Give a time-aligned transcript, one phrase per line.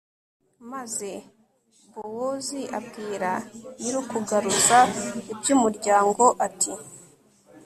[0.71, 1.11] maze
[1.93, 3.31] bowozi abwira
[3.79, 4.79] nyir'ukugaruza
[5.33, 6.71] iby'umuryango, ati